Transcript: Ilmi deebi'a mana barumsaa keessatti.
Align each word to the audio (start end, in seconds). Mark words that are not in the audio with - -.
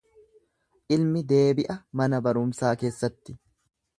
Ilmi 0.95 1.21
deebi'a 1.33 1.77
mana 2.01 2.23
barumsaa 2.29 2.75
keessatti. 2.85 3.39